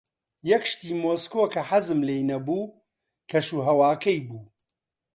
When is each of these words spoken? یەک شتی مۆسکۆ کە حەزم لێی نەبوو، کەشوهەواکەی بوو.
یەک 0.51 0.63
شتی 0.71 0.91
مۆسکۆ 1.03 1.43
کە 1.53 1.61
حەزم 1.69 1.99
لێی 2.07 2.27
نەبوو، 2.31 2.71
کەشوهەواکەی 3.31 4.19
بوو. 4.27 4.43